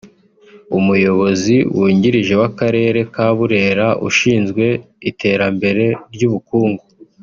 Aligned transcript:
Umuyobozi 0.77 1.55
Wungirije 1.75 2.33
w’Akarere 2.41 2.99
ka 3.13 3.27
Burera 3.37 3.87
ushinzwe 4.07 4.65
Iterambere 5.09 5.85
ry’Ubukungu 6.13 6.83